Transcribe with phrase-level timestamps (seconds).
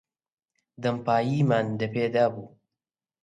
[0.81, 2.47] دەمپاییمان دەپێدا بوو.